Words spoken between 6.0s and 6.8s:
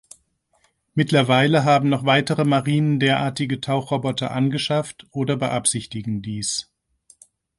dies.